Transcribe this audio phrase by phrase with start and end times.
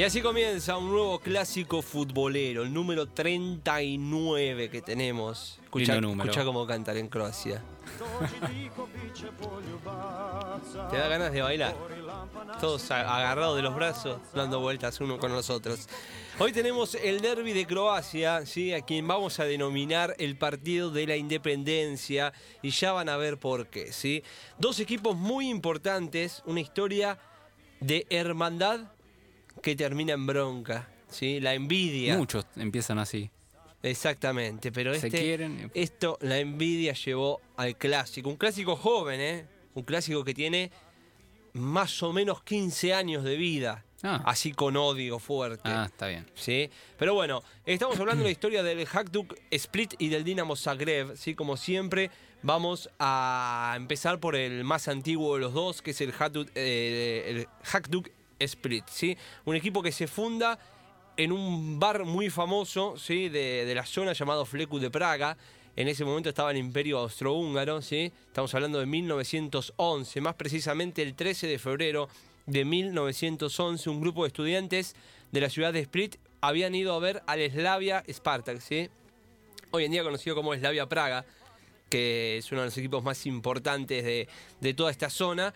[0.00, 5.60] Y así comienza un nuevo clásico futbolero, el número 39 que tenemos.
[5.62, 6.00] Escucha,
[6.42, 7.62] cómo cantar en Croacia.
[10.90, 11.76] Te da ganas de bailar.
[12.62, 15.86] Todos agarrados de los brazos, dando vueltas uno con los otros.
[16.38, 18.72] Hoy tenemos el derby de Croacia, ¿sí?
[18.72, 23.36] a quien vamos a denominar el partido de la independencia, y ya van a ver
[23.36, 23.92] por qué.
[23.92, 24.24] ¿sí?
[24.58, 27.18] Dos equipos muy importantes, una historia
[27.80, 28.92] de hermandad
[29.62, 30.88] que termina en bronca.
[31.10, 31.40] ¿sí?
[31.40, 32.16] La envidia.
[32.16, 33.30] Muchos empiezan así.
[33.82, 35.70] Exactamente, pero Se este, quieren.
[35.74, 38.28] esto, la envidia llevó al clásico.
[38.28, 39.46] Un clásico joven, ¿eh?
[39.74, 40.70] Un clásico que tiene
[41.54, 43.84] más o menos 15 años de vida.
[44.02, 44.22] Ah.
[44.24, 45.62] Así con odio fuerte.
[45.64, 46.26] Ah, está bien.
[46.34, 46.70] ¿sí?
[46.98, 51.34] Pero bueno, estamos hablando de la historia del Hajduk Split y del Dinamo Zagreb, ¿sí?
[51.34, 52.10] Como siempre,
[52.42, 57.24] vamos a empezar por el más antiguo de los dos, que es el Hajduk, eh,
[57.28, 58.08] el Hajduk
[58.40, 59.16] Split, ¿sí?
[59.44, 60.58] Un equipo que se funda
[61.16, 63.28] en un bar muy famoso, ¿sí?
[63.28, 65.36] De, la zona llamado Fleku de Praga.
[65.76, 68.12] En ese momento estaba el Imperio Austrohúngaro, ¿sí?
[68.26, 72.08] Estamos hablando de 1911, más precisamente el 13 de febrero
[72.46, 74.96] de 1911, un grupo de estudiantes
[75.30, 78.88] de la ciudad de Split habían ido a ver al Slavia Spartak, ¿sí?
[79.70, 81.24] Hoy en día conocido como Slavia Praga,
[81.88, 84.26] que es uno de los equipos más importantes
[84.60, 85.54] de toda esta zona,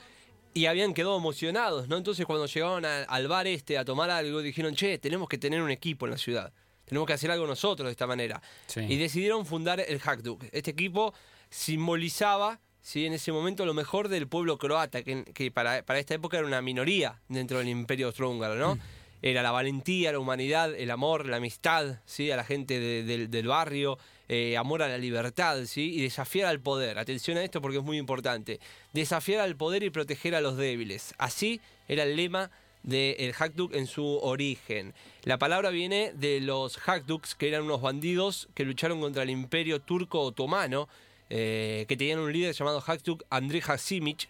[0.55, 1.97] y habían quedado emocionados, ¿no?
[1.97, 5.61] Entonces cuando llegaron a- al bar este a tomar algo, dijeron, che, tenemos que tener
[5.61, 6.53] un equipo en la ciudad,
[6.85, 8.41] tenemos que hacer algo nosotros de esta manera.
[8.67, 8.81] Sí.
[8.81, 10.45] Y decidieron fundar el Hajduk.
[10.53, 11.13] Este equipo
[11.51, 13.07] simbolizaba, ¿sí?
[13.07, 16.47] en ese momento, lo mejor del pueblo croata, que, que para, para esta época era
[16.47, 18.79] una minoría dentro del imperio austrohúngaro, ¿no?
[19.27, 22.31] Era la valentía, la humanidad, el amor, la amistad, ¿sí?
[22.31, 23.99] A la gente de- del- barrio,
[24.29, 25.95] eh, amor a la libertad, ¿sí?
[25.95, 26.99] Y desafiar al poder.
[26.99, 28.61] Atención a esto porque es muy importante.
[28.93, 31.15] Desafiar al poder y proteger a los débiles.
[31.17, 32.51] Así era el lema
[32.83, 34.93] del Hajduk en su origen.
[35.23, 39.81] La palabra viene de los Hakduks, que eran unos bandidos que lucharon contra el imperio
[39.81, 40.87] turco otomano,
[41.31, 44.29] eh, que tenían un líder llamado Hajduk Andrei Hasimic,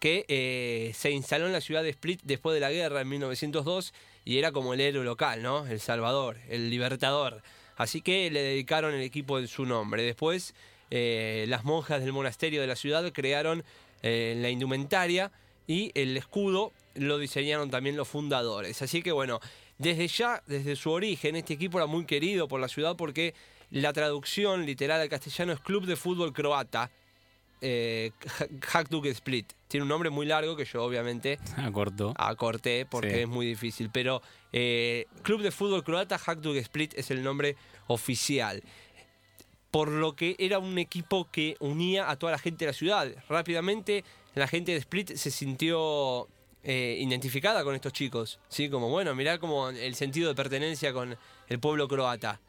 [0.00, 3.94] que eh, se instaló en la ciudad de Split después de la guerra en 1902
[4.24, 5.66] y era como el héroe local, ¿no?
[5.66, 7.42] El salvador, el libertador.
[7.76, 10.02] Así que le dedicaron el equipo en su nombre.
[10.02, 10.54] Después,
[10.90, 13.64] eh, las monjas del monasterio de la ciudad crearon
[14.02, 15.32] eh, la indumentaria
[15.66, 18.82] y el escudo lo diseñaron también los fundadores.
[18.82, 19.40] Así que bueno,
[19.78, 23.34] desde ya, desde su origen, este equipo era muy querido por la ciudad porque
[23.70, 26.90] la traducción literal al castellano es Club de Fútbol Croata,
[27.62, 28.10] eh,
[28.72, 29.52] Hajduk Split.
[29.68, 32.12] Tiene un nombre muy largo que yo obviamente Acortó.
[32.18, 33.20] acorté porque Sí.
[33.20, 33.88] es muy difícil.
[33.90, 34.20] Pero
[34.52, 37.56] eh, Club de Fútbol Croata Hajduk Split es el nombre
[37.86, 38.62] oficial.
[39.70, 43.08] Por lo que era un equipo que unía a toda la gente de la ciudad.
[43.28, 46.28] Rápidamente la gente de Split se sintió
[46.62, 48.38] eh, identificada con estos chicos.
[48.48, 48.68] ¿sí?
[48.68, 51.16] Como bueno, mirá como el sentido de pertenencia con
[51.48, 52.40] el pueblo croata.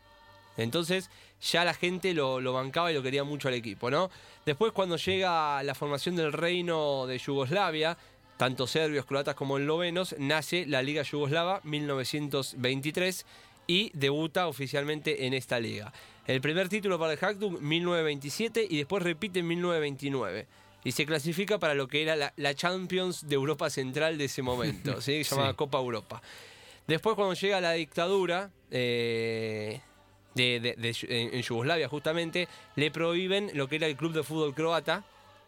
[0.57, 1.09] Entonces
[1.41, 4.09] ya la gente lo, lo bancaba y lo quería mucho al equipo, ¿no?
[4.45, 7.97] Después cuando llega la formación del reino de Yugoslavia,
[8.37, 13.25] tanto serbios, croatas como eslovenos, nace la Liga Yugoslava 1923
[13.67, 15.93] y debuta oficialmente en esta liga.
[16.25, 20.47] El primer título para el Hajduk 1927 y después repite en 1929.
[20.85, 24.41] Y se clasifica para lo que era la, la Champions de Europa Central de ese
[24.41, 25.23] momento, ¿sí?
[25.23, 25.55] llamada Sí.
[25.55, 26.21] Copa Europa.
[26.87, 29.79] Después cuando llega la dictadura eh,
[30.35, 34.53] de, de- de- en, Yugoslavia justamente, le prohíben lo que era el club de fútbol
[34.53, 35.03] croata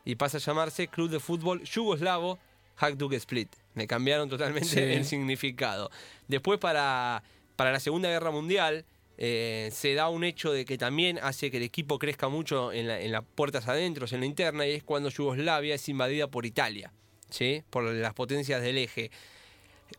[0.06, 2.38] y pasa a llamarse Club de Fútbol Yugoslavo
[2.77, 3.50] Hajduk Split.
[3.74, 4.80] Me cambiaron totalmente Sí.
[4.80, 5.89] el significado.
[6.27, 7.24] Después para,
[7.56, 8.86] para la Segunda Guerra Mundial
[9.18, 12.88] eh, se da un hecho de que también hace que el equipo crezca mucho en,
[12.88, 16.45] la- en las puertas adentro, en la interna, y es cuando Yugoslavia es invadida por
[16.45, 16.92] Italia,
[17.30, 17.63] ¿sí?
[17.69, 19.09] por las potencias del eje.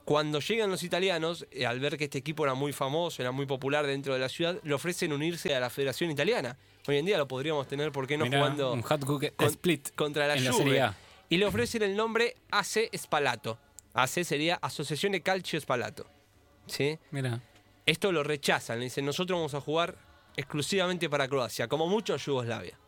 [0.05, 3.47] Cuando llegan los italianos, eh, al ver que este equipo era muy famoso, era muy
[3.47, 6.57] popular dentro de la ciudad, le ofrecen unirse a la Federación Italiana.
[6.87, 9.95] Hoy en día lo podríamos tener, ¿por qué no Mirá, jugando un hot con- split
[9.95, 10.65] contra la en la Juve?
[10.65, 10.97] Serie A.
[11.29, 13.59] Y le ofrecen el nombre AC Spalato.
[13.95, 16.07] AC sería Asociación Calcio Spalato.
[16.67, 16.99] ¿Sí?
[17.11, 17.41] Mira.
[17.85, 19.97] Esto lo rechazan, le dicen, nosotros vamos a jugar
[20.37, 22.79] exclusivamente para Croacia, como mucho Yugoslavia.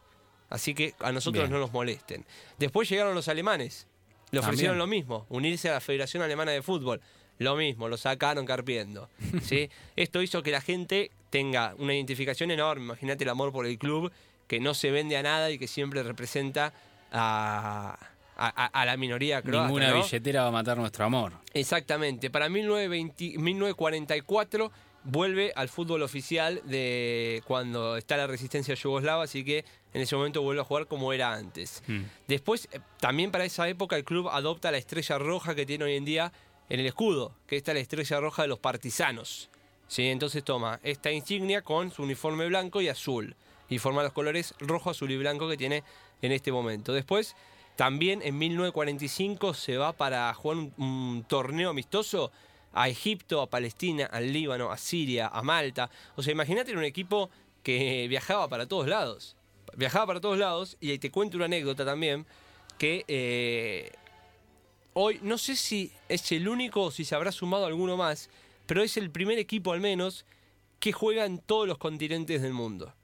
[0.50, 1.52] Así que a nosotros Bien.
[1.52, 2.24] no nos molesten.
[2.58, 3.86] Después llegaron los alemanes.
[4.30, 4.78] Le ofrecieron También.
[4.78, 7.00] lo mismo, unirse a la Federación Alemana de Fútbol.
[7.38, 9.08] Lo mismo, lo sacaron carpiendo.
[9.42, 9.70] ¿sí?
[9.96, 12.84] Esto hizo que la gente tenga una identificación enorme.
[12.84, 14.10] Imagínate el amor por el club,
[14.46, 16.72] que no se vende a nada y que siempre representa
[17.12, 17.96] a,
[18.36, 19.66] a- la minoría croata.
[19.66, 20.02] Ninguna ¿no?
[20.02, 21.32] billetera va a matar nuestro amor.
[21.54, 22.30] Exactamente.
[22.30, 24.70] Para 1920 1944
[25.04, 29.64] vuelve al fútbol oficial de cuando está la resistencia yugoslava, así que
[29.94, 31.82] en ese momento vuelve a jugar como era antes.
[31.86, 32.02] Mm.
[32.26, 35.96] Después, eh, también para esa época, el club adopta la estrella roja que tiene hoy
[35.96, 36.32] en día
[36.68, 39.48] en el escudo, que esta es la estrella roja de los partisanos.
[39.86, 40.08] ¿Sí?
[40.08, 43.34] Entonces toma esta insignia con su uniforme blanco y azul
[43.70, 45.82] y forma los colores rojo, azul y blanco que tiene
[46.20, 46.92] en este momento.
[46.92, 47.36] Después,
[47.74, 52.30] también en 1945 se va para jugar un, un torneo amistoso
[52.72, 55.90] a Egipto, a Palestina, al Líbano, a Siria, a Malta.
[56.16, 57.30] O sea, imagínate un equipo
[57.62, 59.36] que viajaba para todos lados.
[59.76, 62.26] Viajaba para todos lados y ahí te cuento una anécdota también
[62.78, 63.92] que eh,
[64.94, 68.30] hoy no sé si es el único o si se habrá sumado alguno más,
[68.66, 70.24] pero es el primer equipo al menos
[70.80, 72.94] que juega en todos los continentes del mundo.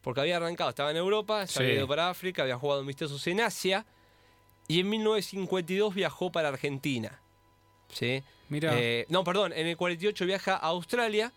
[0.00, 3.40] Porque había arrancado, estaba en Europa, se había ido para África, había jugado amistosos en
[3.40, 3.84] Asia
[4.66, 7.20] y en 1952 viajó para Argentina.
[7.92, 8.22] ¿Sí?
[8.48, 11.32] Mira, Eh, no, perdón, en el 48 viaja a Australia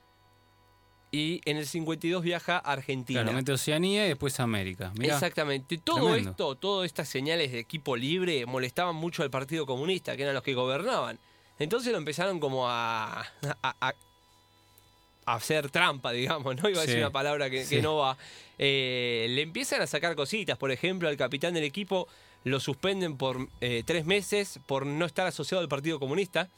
[1.11, 3.21] y en el 52 viaja a Argentina.
[3.21, 4.93] claro, mete Oceanía y después América.
[4.97, 5.77] Mirá, Exactamente.
[5.77, 6.29] Todo Tremendo.
[6.31, 10.43] esto, todas estas señales de equipo libre molestaban mucho al Partido Comunista, que eran los
[10.43, 11.19] que gobernaban.
[11.59, 13.25] Entonces lo empezaron como a, a,
[13.61, 13.93] a-
[15.25, 16.67] a hacer trampa, digamos, ¿no?
[16.69, 17.01] Iba a decir Sí.
[17.01, 18.17] una palabra que, no va.
[18.57, 20.57] Eh, le empiezan a sacar cositas.
[20.57, 22.07] Por ejemplo, al capitán del equipo
[22.43, 26.49] lo suspenden por eh, tres meses por no estar asociado al Partido Comunista.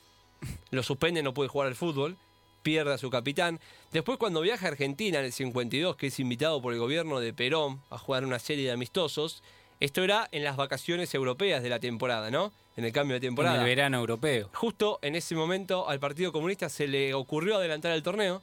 [0.71, 2.17] Lo suspenden, no puede jugar al fútbol.
[2.61, 3.59] Pierde a su capitán.
[3.91, 7.33] Después, cuando viaja a Argentina en el 52, que es invitado por el gobierno de
[7.33, 9.43] Perón a jugar una serie de amistosos,
[9.81, 12.53] esto era en las vacaciones europeas de la temporada, ¿no?
[12.77, 13.59] En el cambio de en temporada.
[13.59, 14.49] el verano europeo.
[14.53, 18.41] Justo en ese momento al Partido Comunista se le ocurrió adelantar el torneo.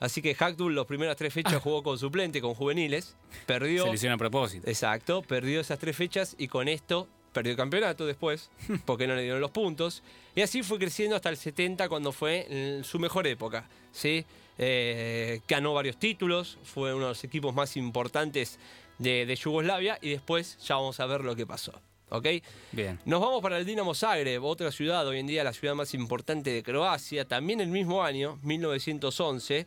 [0.00, 3.16] Así que Hackdull las primeras tres fechas jugó con suplente, con juveniles.
[3.46, 3.84] Perdió.
[3.84, 4.68] Se le hicieron a propósito.
[4.68, 8.50] Exacto, perdió esas tres fechas y con esto perdió el campeonato después,
[8.84, 10.02] porque no le dieron los puntos.
[10.34, 13.68] Y así fue creciendo hasta el 70, cuando fue en su mejor época.
[13.92, 14.24] ¿sí?
[14.56, 18.58] Eh, ganó varios títulos, fue uno de los equipos más importantes
[18.98, 21.72] de, de Yugoslavia y después ya vamos a ver lo que pasó.
[22.10, 22.26] ¿ok?
[22.72, 22.98] Bien.
[23.04, 26.50] Nos vamos para el Dinamo Zagreb, otra ciudad, hoy en día la ciudad más importante
[26.50, 29.66] de Croacia, también el mismo año, 1911,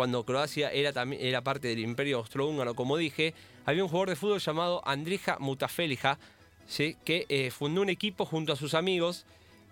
[0.00, 3.34] cuando Croacia era, era parte del Imperio Austrohúngaro, como dije,
[3.66, 6.18] había un jugador de fútbol llamado Andrija Mutafelja,
[6.66, 6.96] ¿sí?
[7.04, 9.26] que eh, fundó un equipo junto a sus amigos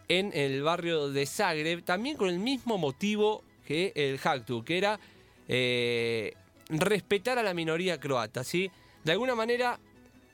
[0.06, 5.00] en el barrio de Zagreb, también con el mismo motivo que el Hajduk, que era
[5.48, 6.34] eh,
[6.68, 8.70] respetar a la minoría croata, ¿sí?
[9.04, 9.80] De alguna manera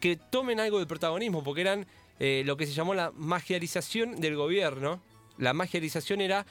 [0.00, 1.86] que tomen algo de protagonismo, porque eran
[2.18, 5.00] eh, lo que se llamó la magiarización del gobierno.
[5.38, 6.44] La magiarización era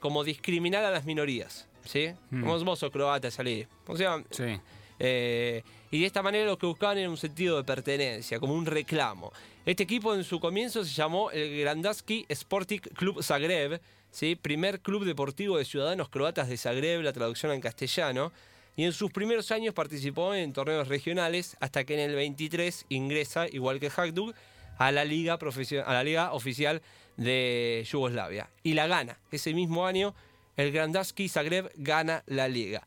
[0.00, 2.08] como discriminar a las minorías, ¿sí?
[2.30, 2.40] Mm.
[2.42, 3.66] Como vos sos croata, salí.
[3.86, 4.58] O sea, Sí.
[4.98, 8.66] eh, y de esta manera lo que buscaban era un sentido de pertenencia, como un
[8.66, 9.32] reclamo.
[9.64, 13.80] Este equipo en su comienzo se llamó el Grandaski Sporting Club Zagreb,
[14.10, 14.36] ¿sí?
[14.36, 18.32] primer club deportivo de ciudadanos croatas de Zagreb, la traducción en castellano.
[18.78, 23.46] Y en sus primeros años participó en torneos regionales hasta que en el 23 ingresa,
[23.48, 24.34] igual que Hajduk,
[24.78, 25.38] a la liga,
[25.86, 26.82] a la liga oficial
[27.16, 28.50] de Yugoslavia.
[28.62, 29.18] Y la gana.
[29.30, 30.14] Ese mismo año
[30.56, 32.86] el Grandaski Zagreb gana la liga.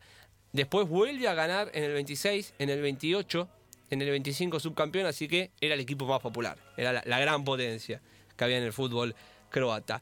[0.52, 3.48] Después vuelve a ganar en el 26, en el 28,
[3.92, 6.58] en el 25 subcampeón, así que era el equipo más popular.
[6.76, 8.02] Era la, gran potencia
[8.36, 9.16] que había en el fútbol
[9.50, 10.02] croata.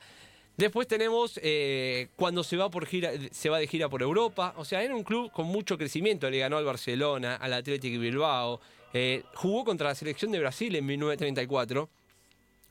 [0.55, 4.53] Después tenemos eh, cuando se va, por gira, se va de gira por Europa.
[4.57, 6.29] O sea, era un club con mucho crecimiento.
[6.29, 8.59] Le ganó al Barcelona, al Athletic Bilbao.
[8.93, 11.89] eh, jugó contra la selección de Brasil en 1934.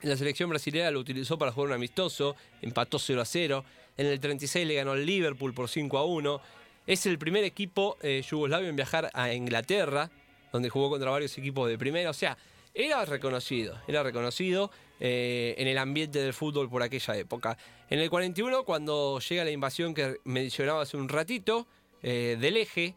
[0.03, 3.65] La selección brasileña lo utilizó para jugar un amistoso, empató 0 a 0.
[3.97, 6.41] En el 36 le ganó al Liverpool por 5 a 1.
[6.87, 10.11] Es el primer equipo eh, yugoslavio en viajar a Inglaterra,
[10.53, 12.11] donde jugó contra varios equipos de primera.
[12.11, 12.37] O sea,
[12.75, 17.57] era reconocido, era reconocido eh, en el ambiente del fútbol por aquella época.
[17.89, 21.67] En el 41, cuando llega la invasión que mencionaba hace un ratito,
[22.03, 22.95] eh, del eje,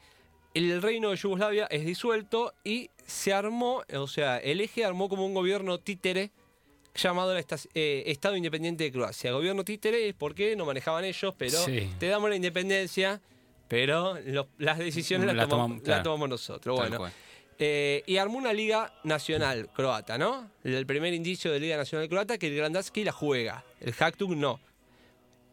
[0.54, 5.26] el reino de Yugoslavia es disuelto y se armó, o sea, el eje armó como
[5.26, 6.32] un gobierno títere
[7.02, 9.32] llamado el eh, Estado Independiente de Croacia.
[9.32, 11.90] Gobierno títere es porque no manejaban ellos, pero Sí.
[12.00, 13.22] te damos la independencia,
[13.68, 16.80] pero lo- las decisiones las, tomamos, nosotros.
[16.80, 17.12] Tal Bueno,
[17.60, 20.50] eh, y armó una liga nacional croata, ¿no?
[20.64, 24.60] El primer indicio de liga nacional croata que el Grandaski la juega, el Hajduk no.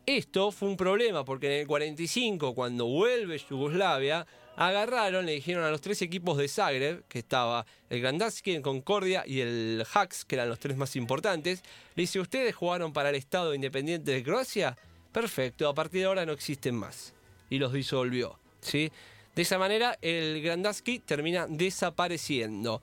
[0.07, 4.25] Esto fue un problema porque en el 45, cuando vuelve Yugoslavia,
[4.57, 9.23] agarraron, le dijeron a los tres equipos de Zagreb, que estaba el Grandaski, el Concordia
[9.27, 11.63] y el Hax, que eran los tres más importantes,
[11.95, 14.77] le dice, ¿ustedes jugaron para el Estado Independiente de Croacia?
[15.13, 17.13] Perfecto, a partir de ahora no existen más.
[17.51, 18.91] Y los disolvió, ¿sí?
[19.35, 22.81] De esa manera, el Grandaski termina desapareciendo.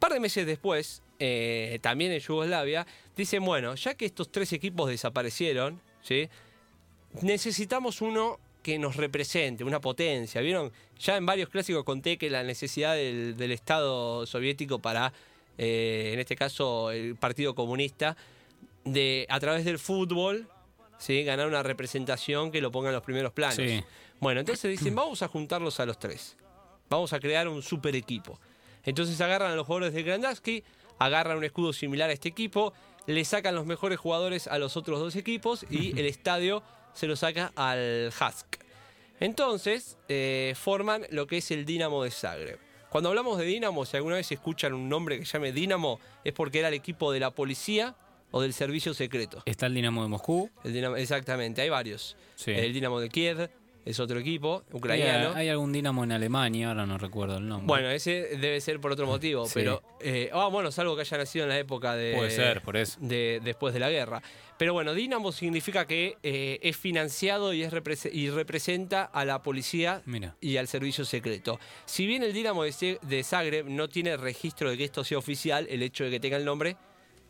[0.00, 2.84] Par de meses después, eh, también en Yugoslavia,
[3.16, 6.28] dicen, bueno, ya que estos tres equipos desaparecieron, ¿sí?
[7.20, 10.40] necesitamos uno que nos represente, una potencia.
[10.40, 10.72] ¿Vieron?
[10.98, 15.12] Ya en varios clásicos conté que la necesidad del, del Estado soviético para,
[15.58, 18.16] eh, en este caso, el Partido Comunista,
[18.84, 20.48] de a través del fútbol,
[20.98, 21.24] ¿sí?
[21.24, 23.56] ganar una representación que lo ponga en los primeros planos.
[23.56, 23.82] Sí.
[24.20, 26.36] Bueno, entonces dicen, vamos a juntarlos a los tres.
[26.88, 28.38] Vamos a crear un super equipo.
[28.84, 30.62] Entonces agarran a los jugadores de Grandaski,
[30.98, 32.72] agarran un escudo similar a este equipo,
[33.06, 36.62] le sacan los mejores jugadores a los otros dos equipos y el estadio
[36.94, 38.56] se lo saca al Hask.
[39.20, 42.58] Entonces eh, forman lo que es el Dinamo de Zagreb.
[42.90, 46.58] Cuando hablamos de Dinamo, si alguna vez escuchan un nombre que llame Dinamo, es porque
[46.58, 47.94] era el equipo de la policía
[48.30, 49.42] o del servicio secreto.
[49.46, 50.50] Está el Dinamo de Moscú.
[50.64, 52.16] El Dinamo- exactamente, hay varios.
[52.34, 52.50] Sí.
[52.50, 53.50] El Dinamo de Kiev
[53.84, 55.30] es otro equipo, ucraniano.
[55.30, 57.66] Hay, hay algún Dinamo en Alemania, ahora no recuerdo el nombre.
[57.66, 59.52] Bueno, ese debe ser por otro motivo, Sí.
[59.54, 59.82] pero.
[60.00, 62.14] eh, ah, bueno, salvo que haya nacido en la época de.
[62.14, 62.98] Puede ser, por eso.
[63.00, 64.22] de- después de la guerra.
[64.58, 69.42] Pero bueno, Dinamo significa que eh, es financiado y, es represe- y representa a la
[69.42, 70.36] policía Mira.
[70.40, 71.58] y al servicio secreto.
[71.84, 75.66] Si bien el Dinamo de, de Zagreb no tiene registro de que esto sea oficial,
[75.68, 76.76] el hecho de que tenga el nombre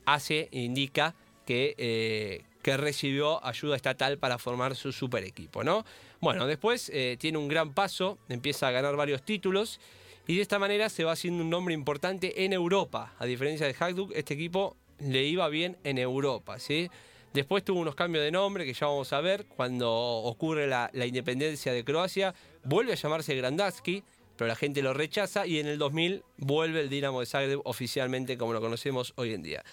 [0.05, 1.15] hace, indica
[1.47, 5.85] que, eh, que recibió ayuda estatal para formar su super equipo, ¿no?
[6.21, 9.81] Bueno, después eh, tiene un gran paso, empieza a ganar varios títulos
[10.27, 13.15] y de esta manera se va haciendo un nombre importante en Europa.
[13.19, 16.89] A diferencia de Hajduk, este equipo le iba bien en Europa, ¿sí?
[17.35, 19.47] Después tuvo unos cambios de nombre que ya vamos a ver.
[19.47, 24.05] Cuando ocurre la, independencia de Croacia, vuelve a llamarse Grandaski,
[24.37, 28.37] pero la gente lo rechaza y en el 2000 vuelve el Dinamo de Zagreb oficialmente
[28.37, 29.65] como lo conocemos hoy en día.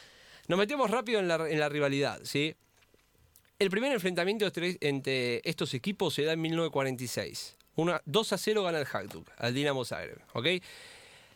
[0.48, 2.56] Nos metemos rápido en la, en la rivalidad, ¿sí?
[3.60, 4.50] El primer enfrentamiento
[4.82, 7.58] entre, estos equipos se da en 1946.
[7.76, 10.48] Una, 2 a 0 gana el Hajduk al Dinamo Zagreb, ¿ok?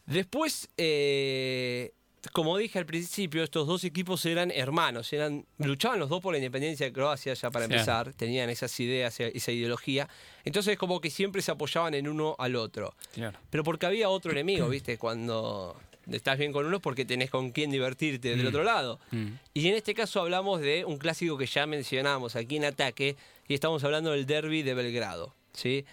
[0.05, 1.91] Después, eh,
[2.31, 6.37] como dije al principio, estos dos equipos eran hermanos, eran, luchaban los dos por la
[6.39, 7.73] independencia de Croacia ya para Sí.
[7.73, 10.07] empezar, tenían esas ideas, esa ideología.
[10.45, 12.95] Entonces como que siempre se apoyaban en uno al otro.
[13.13, 13.37] Claro.
[13.49, 14.97] Pero porque había otro enemigo, ¿viste?
[14.97, 15.77] Cuando
[16.11, 18.99] estás bien con uno es porque tenés con quién divertirte del otro lado.
[19.11, 19.27] Mm.
[19.53, 23.15] Y en este caso hablamos de un clásico que ya mencionamos aquí en ataque
[23.47, 25.85] y estamos hablando del derby de Belgrado, ¿sí?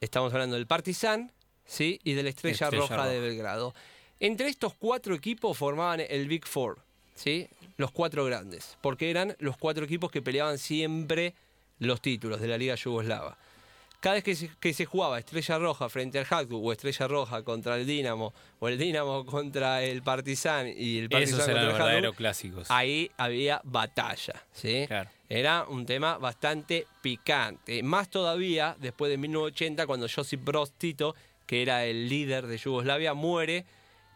[0.00, 1.32] Estamos hablando del Partizan,
[1.64, 2.00] ¿sí?
[2.04, 3.28] Y de la Estrella, Estrella Roja, de Roja.
[3.28, 3.74] Belgrado.
[4.20, 6.78] Entre estos cuatro equipos formaban el Big Four,
[7.14, 7.48] ¿sí?
[7.76, 11.34] Los cuatro grandes, porque eran los cuatro equipos que peleaban siempre
[11.78, 13.36] los títulos de la Liga Yugoslava.
[14.04, 17.42] Cada vez que se, que se jugaba Estrella Roja frente al Hajduk o Estrella Roja
[17.42, 21.84] contra el Dinamo o el Dinamo contra el Partizan y el Partizan Esos eran contra
[21.84, 22.70] los el Hajduk, clásicos.
[22.70, 24.84] ahí había batalla, ¿sí?
[24.88, 25.08] Claro.
[25.30, 27.82] Era un tema bastante picante.
[27.82, 31.14] Más todavía después de 1980, cuando Josip Broz Tito,
[31.46, 33.64] que era el líder de Yugoslavia, muere.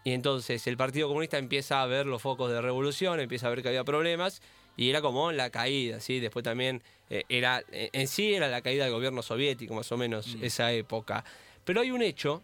[0.04, 3.62] Y entonces el Partido Comunista empieza a ver los focos de revolución, empieza a ver
[3.62, 4.42] que había problemas.
[4.78, 6.20] Y era como la caída, ¿sí?
[6.20, 9.96] Después también eh, era, eh, en sí era la caída del gobierno soviético, más o
[9.96, 11.24] menos, esa época.
[11.64, 12.42] Pero hay un hecho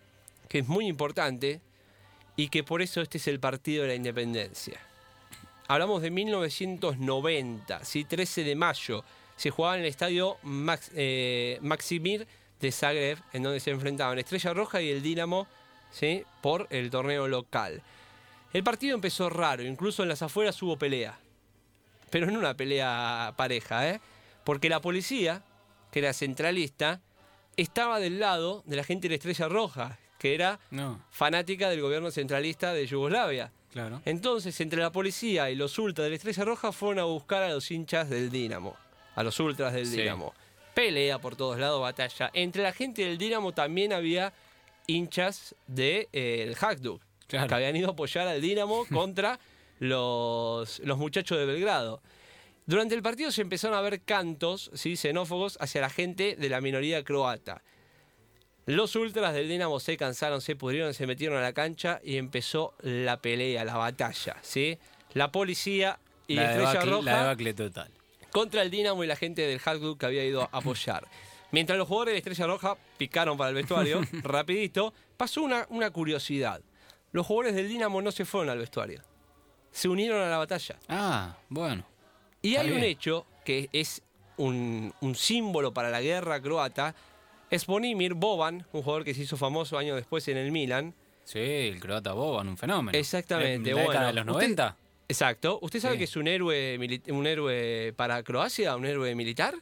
[0.49, 1.61] que es muy importante
[2.35, 4.81] y que por eso este es el Partido de la Independencia.
[5.69, 8.05] Hablamos de 1990, ¿sí?
[8.05, 9.05] 13 de mayo.
[9.37, 12.27] Se jugaba en el estadio Max, eh, Maximir
[12.61, 15.47] de Zagreb, en donde se enfrentaban Estrella Roja y el Dinamo
[15.93, 16.25] ¿sí?
[16.43, 17.81] por el torneo local.
[18.53, 21.19] El partido empezó raro, incluso en las afueras hubo pelea.
[22.11, 24.01] Pero no una pelea pareja, ¿eh?
[24.45, 25.43] Porque la policía,
[25.91, 27.01] que era centralista,
[27.57, 31.81] estaba del lado de la gente de la Estrella Roja, que era No, fanática del
[31.81, 33.53] gobierno centralista de Yugoslavia.
[33.73, 34.01] claro.
[34.05, 37.49] Entonces, entre la policía y los ultras de la Estrella Roja fueron a buscar a
[37.51, 38.77] los hinchas del Dinamo,
[39.17, 39.99] a los ultras del Sí.
[39.99, 40.33] Dinamo.
[40.75, 42.31] Pelea por todos lados, batalla.
[42.35, 44.33] Entre la gente del Dinamo también había
[44.87, 46.57] hinchas del de, el
[47.27, 47.49] Claro.
[47.49, 49.39] que habían ido a apoyar al Dinamo contra
[49.89, 52.03] los, los muchachos de Belgrado.
[52.67, 54.97] Durante el partido se empezaron a ver cantos ¿sí?
[54.97, 57.63] xenófobos hacia la gente de la minoría croata.
[58.67, 62.75] Los ultras del Dinamo se cansaron, se pudrieron, se metieron a la cancha y empezó
[62.81, 64.37] la pelea, la batalla.
[64.41, 64.79] ¿sí?
[65.13, 67.91] La policía y la, la, Estrella debacle, Roja la debacle total.
[68.31, 71.07] contra el Dinamo y la gente del Hajduk que había ido a apoyar.
[71.53, 76.63] Mientras los jugadores de Estrella Roja picaron para el vestuario, rapidito, pasó una, una curiosidad.
[77.13, 79.03] Los jugadores del Dinamo no se fueron al vestuario.
[79.75, 80.77] Se unieron a la batalla.
[80.89, 81.85] Ah, bueno.
[82.43, 84.03] Y hay un hecho que es
[84.37, 86.95] un, un símbolo para la guerra croata,
[87.53, 90.95] Sponimir Boban, un jugador que se hizo famoso años después en el Milan.
[91.25, 92.97] Sí, el croata Boban, un fenómeno.
[92.97, 94.07] Exactamente, ¿En la década bueno.
[94.09, 94.77] de los Usted- 90?
[95.09, 95.59] Exacto.
[95.61, 95.99] ¿Usted sabe Sí.
[95.99, 99.55] que es un héroe, un héroe para Croacia, un héroe militar?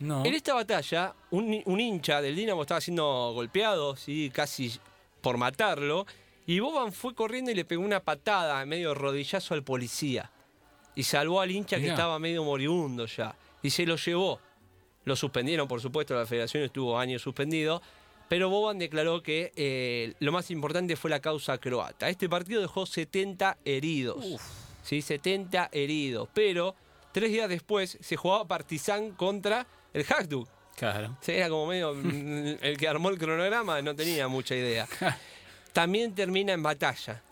[0.00, 0.24] No.
[0.24, 4.30] En esta batalla, un, un hincha del Dinamo estaba siendo golpeado, ¿sí?
[4.34, 4.72] casi
[5.20, 6.06] por matarlo,
[6.46, 10.30] y Boban fue corriendo y le pegó una patada, medio rodillazo al policía.
[10.94, 13.34] Y salvó al hincha que estaba medio moribundo ya.
[13.62, 14.40] Y se lo llevó.
[15.04, 17.82] Lo suspendieron, por supuesto, la federación estuvo años suspendido.
[18.28, 22.08] Pero Boban declaró que eh, lo más importante fue la causa croata.
[22.08, 24.24] Este partido dejó 70 heridos.
[24.82, 25.02] ¿sí?
[25.02, 26.28] 70 heridos.
[26.32, 26.74] Pero
[27.12, 30.48] tres días después se jugaba Partizan contra el Hajduk.
[30.76, 31.16] Claro.
[31.20, 34.88] Sí, era como medio mm, el que armó el cronograma, no tenía mucha idea.
[35.74, 37.22] También termina en batalla.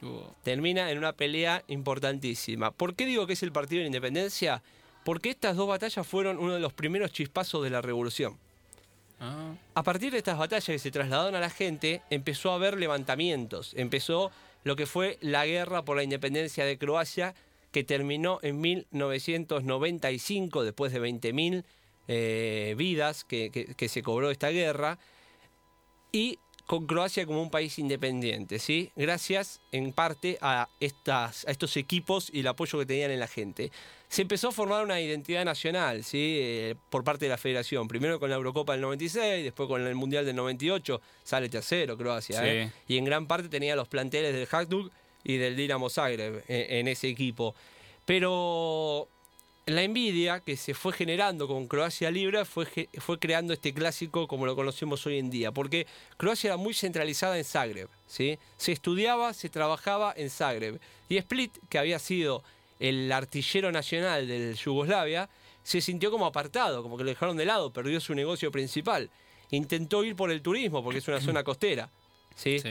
[0.42, 2.70] Termina en una pelea importantísima.
[2.72, 4.62] ¿Por qué digo que es el partido de la independencia?
[5.04, 8.36] Porque estas dos batallas fueron uno de los primeros chispazos de la revolución.
[9.20, 12.78] Ah, A partir de estas batallas que se trasladaron a la gente, empezó a haber
[12.78, 13.72] levantamientos.
[13.76, 14.30] Empezó
[14.64, 17.34] lo que fue la guerra por la independencia de Croacia,
[17.70, 21.64] que terminó en 1995, después de 20.000
[22.08, 24.98] eh, vidas que, que- que se cobró esta guerra.
[26.10, 26.38] Y
[26.72, 28.90] con Croacia como un país independiente, ¿sí?
[28.96, 33.26] Gracias en parte a, estas, a estos equipos y el apoyo que tenían en la
[33.28, 33.70] gente.
[34.08, 36.38] Se empezó a formar una identidad nacional, ¿sí?
[36.40, 37.88] Eh, por parte de la federación.
[37.88, 42.40] Primero con la Eurocopa del 96, después con el Mundial del 98, sale tercero Croacia,
[42.40, 42.46] Sí.
[42.48, 42.72] ¿eh?
[42.88, 44.90] Y en gran parte tenía los planteles del Hajduk
[45.24, 47.54] y del Dinamo Zagreb eh, en ese equipo.
[48.06, 49.08] Pero
[49.66, 52.66] la envidia que se fue generando con Croacia Libre fue,
[52.98, 57.38] fue creando este clásico como lo conocemos hoy en día, porque Croacia era muy centralizada
[57.38, 58.38] en Zagreb, ¿sí?
[58.56, 60.80] Se estudiaba, se trabajaba en Zagreb.
[61.08, 62.42] Y Split, que había sido
[62.80, 65.28] el artillero nacional del Yugoslavia,
[65.62, 69.10] se sintió como apartado, como que lo dejaron de lado, perdió su negocio principal.
[69.50, 71.90] Intentó ir por el turismo, porque es una zona costera,
[72.34, 72.58] ¿sí?
[72.58, 72.70] sí.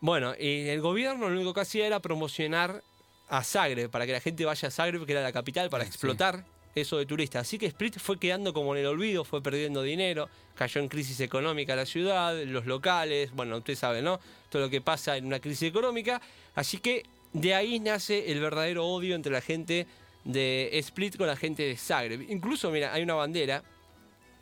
[0.00, 2.82] Bueno, y el gobierno lo único que hacía era promocionar
[3.30, 5.90] a Zagreb, para que la gente vaya a Zagreb, que era la capital, para Sí.
[5.90, 7.42] explotar eso de turistas.
[7.46, 11.18] Así que Split fue quedando como en el olvido, fue perdiendo dinero, cayó en crisis
[11.20, 14.20] económica la ciudad, los locales, bueno, usted sabe, ¿no?
[14.50, 16.20] Todo lo que pasa en una crisis económica.
[16.54, 19.86] Así que de ahí nace el verdadero odio entre la gente
[20.24, 22.22] de Split con la gente de Zagreb.
[22.30, 23.62] Incluso, mira, hay una bandera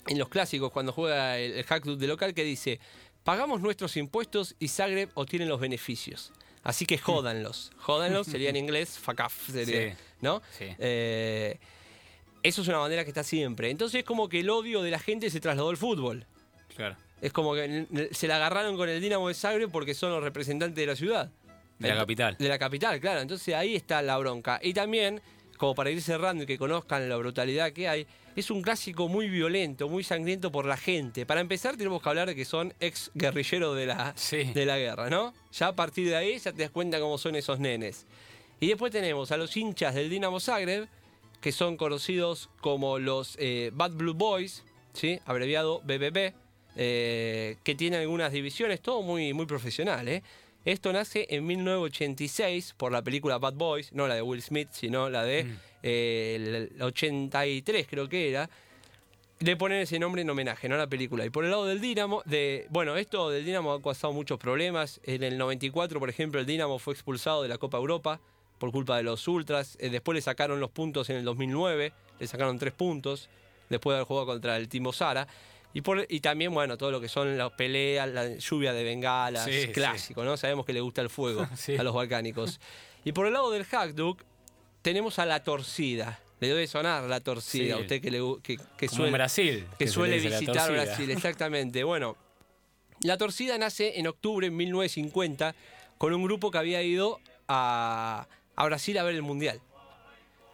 [0.06, 2.80] en los clásicos cuando juega el, el de local que dice
[3.24, 6.32] pagamos nuestros impuestos y Zagreb obtiene los beneficios.
[6.62, 7.70] Así que jódanlos.
[7.78, 9.96] Jódanlos sería en inglés fuck off, sería, Sí.
[10.20, 10.42] ¿no?
[10.56, 10.66] Sí.
[10.78, 11.58] Eh,
[12.42, 13.70] eso es una bandera que está siempre.
[13.70, 16.24] Entonces es como que el odio de la gente se trasladó al fútbol.
[16.76, 16.96] Claro.
[17.20, 20.76] Es como que se la agarraron con el Dinamo de Zagreb porque son los representantes
[20.76, 21.30] de la ciudad.
[21.78, 22.36] De la capital.
[22.38, 23.20] De la capital, claro.
[23.20, 24.60] Entonces ahí está la bronca.
[24.62, 25.20] Y también,
[25.58, 29.28] como para ir cerrando y que conozcan la brutalidad que hay, es un clásico muy
[29.28, 31.26] violento, muy sangriento por la gente.
[31.26, 34.44] Para empezar, tenemos que hablar de que son ex guerrilleros de la, Sí.
[34.44, 35.34] de la guerra, ¿no?
[35.52, 38.06] Ya a partir de ahí ya te das cuenta cómo son esos nenes.
[38.60, 40.88] Y después tenemos a los hinchas del Dinamo Zagreb,
[41.40, 45.20] que son conocidos como los eh, Bad Blue Boys, ¿sí?
[45.26, 46.32] abreviado BBB,
[46.76, 50.06] eh, que tienen algunas divisiones, todo muy, muy profesional.
[50.08, 50.22] ¿eh?
[50.64, 55.08] Esto nace en 1986 por la película Bad Boys, no la de Will Smith, sino
[55.08, 55.46] la de
[55.82, 58.50] eh, el 83 creo que era.
[59.40, 60.74] Le ponen ese nombre en homenaje, ¿no?
[60.74, 61.24] A la película.
[61.24, 65.00] Y por el lado del Dinamo, de, bueno, esto del Dinamo ha causado muchos problemas.
[65.04, 68.20] En el 94, por ejemplo, el Dinamo fue expulsado de la Copa Europa
[68.58, 69.76] por culpa de los Ultras.
[69.80, 73.28] Eh, después le sacaron los puntos en el 2009, le sacaron tres puntos
[73.68, 75.28] después de haber jugado contra el Timo Sara.
[75.74, 79.44] Y, por, y también, bueno, todo lo que son las peleas, la lluvia de bengalas,
[79.44, 79.68] Sí, sí.
[79.68, 80.36] clásico, ¿no?
[80.36, 81.76] Sabemos que le gusta el fuego Sí.
[81.76, 82.58] a los balcánicos.
[83.04, 84.22] Y por el lado del Hajduk,
[84.82, 86.20] tenemos a la torcida.
[86.40, 89.66] Le debe sonar la torcida, a usted que, le, que, que Como suele, en Brasil.
[89.78, 90.70] que suele visitar.
[90.72, 91.82] Brasil, exactamente.
[91.84, 92.16] Bueno,
[93.02, 95.54] la torcida nace en octubre de 1950
[95.98, 98.26] con un grupo que había ido a,
[98.56, 99.60] a Brasil a ver el Mundial.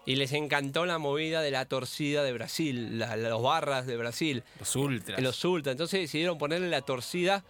[0.07, 4.43] Y les encantó la movida de la torcida de Brasil, la- los barras de Brasil,
[4.59, 5.21] Los ultras.
[5.23, 5.73] los ultras.
[5.73, 7.43] Entonces decidieron ponerle la torcida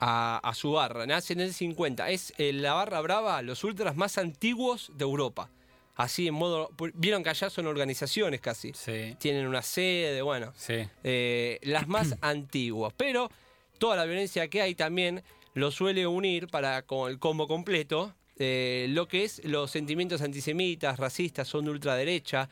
[0.00, 1.06] a, a su barra.
[1.06, 2.08] Nace en el 50.
[2.10, 5.50] Es eh, la barra brava, los ultras más antiguos de Europa.
[5.96, 6.70] Así en modo...
[6.94, 8.72] Vieron que allá son organizaciones casi.
[8.72, 9.16] Sí.
[9.18, 10.74] Tienen una sede, bueno Sí.
[11.04, 12.94] eh, las más antiguas.
[12.96, 13.30] Pero
[13.78, 15.22] toda la violencia que hay también
[15.54, 18.14] lo suele unir para con el combo completo.
[18.38, 22.48] Eh, lo que es los sentimientos antisemitas, racistas, son de ultraderecha.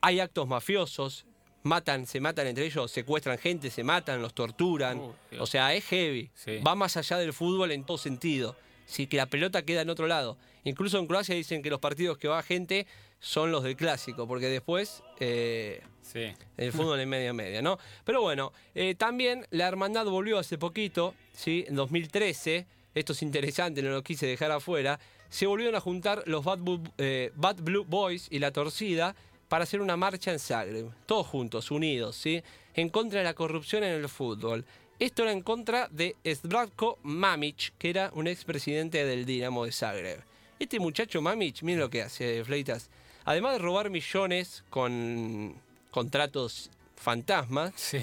[0.00, 1.26] Hay actos mafiosos,
[1.62, 4.98] matan, se matan entre ellos, secuestran gente, se matan, los torturan.
[4.98, 6.30] Uh, o sea, es heavy.
[6.34, 6.58] Sí.
[6.66, 8.56] Va más allá del fútbol en todo sentido.
[8.86, 10.36] Sí, que la pelota queda en otro lado.
[10.64, 12.86] Incluso en Croacia dicen que los partidos que va gente
[13.20, 16.32] son los del clásico, porque después eh, Sí.
[16.56, 17.78] el fútbol en media media, ¿no?
[18.04, 21.64] Pero bueno, eh, también la hermandad volvió hace poquito, ¿sí?
[21.68, 24.98] En 2013, esto es interesante, no lo quise dejar afuera,
[25.32, 29.16] se volvieron a juntar los Bad, Bu- eh, Bad Blue Boys y la Torcida
[29.48, 32.42] para hacer una marcha en Zagreb, todos juntos, unidos, ¿sí?
[32.74, 34.64] En contra de la corrupción en el fútbol.
[34.98, 40.20] Esto era en contra de Zdravko Mamic, que era un expresidente del Dinamo de Zagreb.
[40.58, 42.90] Este muchacho Mamic, miren lo que hace, Fleitas.
[43.24, 45.54] Además de robar millones con
[45.90, 47.98] contratos fantasmas, Sí.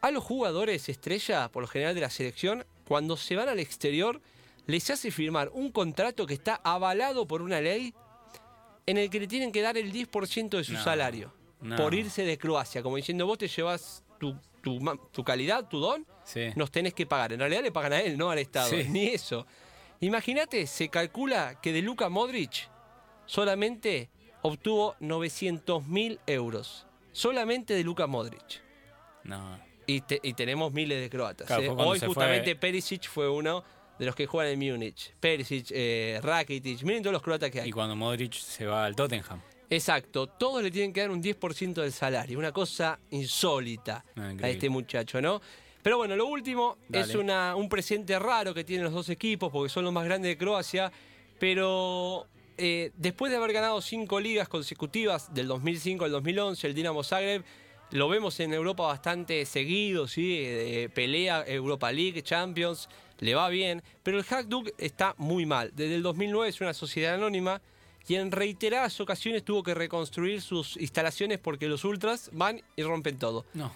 [0.00, 4.20] a los jugadores estrella, por lo general de la selección, cuando se van al exterior,
[4.66, 7.94] les hace firmar un contrato que está avalado por una ley
[8.86, 11.76] en el que le tienen que dar el 10% de su No, salario no.
[11.76, 14.36] por irse de Croacia, como diciendo vos te llevas tu,
[15.12, 16.48] tu calidad, tu don, Sí.
[16.56, 17.32] nos tenés que pagar.
[17.34, 18.84] En realidad le pagan a él, no al Estado, Sí.
[18.88, 19.46] ni eso.
[20.00, 22.68] Imagínate, se calcula que de Luka Modric
[23.26, 24.10] solamente
[24.42, 26.86] obtuvo 900 mil euros.
[27.12, 28.62] Solamente de Luka Modric.
[29.22, 29.58] No.
[29.86, 31.46] Y, te- y tenemos miles de croatas.
[31.46, 31.74] Claro, ¿eh?
[31.78, 33.62] Hoy justamente fue- Perisic fue uno
[33.98, 35.14] de los que juegan en Múnich.
[35.20, 37.68] Perisic, eh, Rakitic, miren todos los croatas que hay.
[37.68, 39.40] Y cuando Modric se va al Tottenham.
[39.70, 42.38] Exacto, todos le tienen que dar un 10% del salario.
[42.38, 45.40] Una cosa insólita Ah, a este muchacho, ¿no?
[45.82, 49.68] Pero bueno, lo último es una, un presente raro que tienen los dos equipos porque
[49.68, 50.90] son los más grandes de Croacia.
[51.38, 52.26] Pero
[52.56, 57.44] eh, después de haber ganado cinco ligas consecutivas del 2005 al 2011, el Dinamo Zagreb
[57.90, 60.38] lo vemos en Europa bastante seguido, ¿sí?
[60.40, 62.88] Eh, pelea Europa League, Champions,
[63.20, 63.82] le va bien.
[64.02, 65.72] Pero el Hajduk está muy mal.
[65.74, 67.60] Desde el 2009 es una sociedad anónima
[68.06, 73.18] y en reiteradas ocasiones tuvo que reconstruir sus instalaciones porque los ultras van y rompen
[73.18, 73.46] todo.
[73.54, 73.72] No.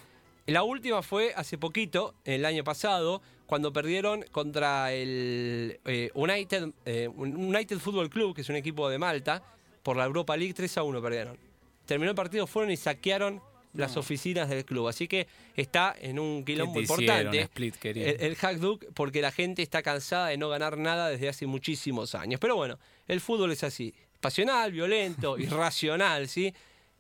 [0.47, 7.09] La última fue hace poquito, el año pasado, cuando perdieron contra el eh, United, eh,
[7.09, 9.43] United Football Club, que es un equipo de Malta,
[9.83, 11.39] por la Europa League 3 a 1 perdieron.
[11.85, 13.43] Terminó el partido, fueron y saquearon
[13.75, 14.89] las oficinas del club.
[14.89, 19.83] Así que está en un quilombo importante Split, el, el Hajduk porque la gente está
[19.83, 22.41] cansada de no ganar nada desde hace muchísimos años.
[22.41, 26.53] Pero bueno, el fútbol es así, pasional, violento, irracional, ¿sí?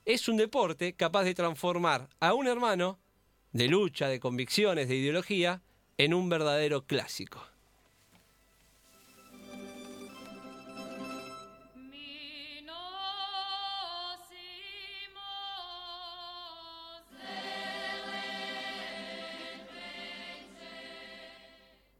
[0.04, 2.98] Es un deporte capaz de transformar a un hermano
[3.52, 5.62] de lucha, de convicciones, de ideología,
[5.98, 7.44] en un verdadero clásico.